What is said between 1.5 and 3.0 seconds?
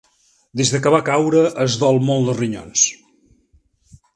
es dol molt dels ronyons.